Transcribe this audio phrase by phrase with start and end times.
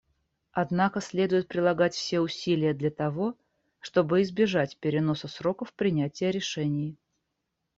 [0.51, 3.35] Однако следует прилагать все усилия для того,
[3.81, 6.97] чтобы избежать переноса сроков принятия решений.